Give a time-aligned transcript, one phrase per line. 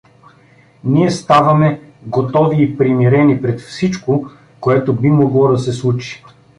[0.83, 4.25] Ние ставаме, готови и примирени пред всичко,
[4.59, 6.23] което би могло да се случи.